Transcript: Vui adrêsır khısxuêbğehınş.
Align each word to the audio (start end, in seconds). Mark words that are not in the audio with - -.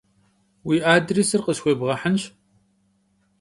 Vui 0.65 0.79
adrêsır 0.93 1.41
khısxuêbğehınş. 1.45 2.23